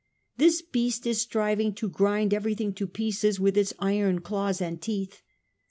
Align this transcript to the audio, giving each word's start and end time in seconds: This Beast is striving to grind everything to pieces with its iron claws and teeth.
This 0.37 0.63
Beast 0.63 1.05
is 1.05 1.21
striving 1.21 1.75
to 1.75 1.87
grind 1.87 2.33
everything 2.33 2.73
to 2.73 2.87
pieces 2.87 3.39
with 3.39 3.55
its 3.55 3.75
iron 3.77 4.19
claws 4.21 4.59
and 4.59 4.81
teeth. 4.81 5.21